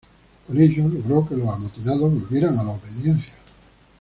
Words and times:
Con 0.47 0.57
ello 0.59 0.87
logró 0.87 1.29
que 1.29 1.35
los 1.35 1.47
amotinados 1.49 2.11
volvieran 2.11 2.57
a 2.57 2.63
la 2.63 2.71
obediencia. 2.71 3.35